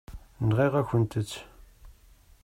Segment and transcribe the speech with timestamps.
[0.47, 1.31] Nɣiɣ-akent-tt.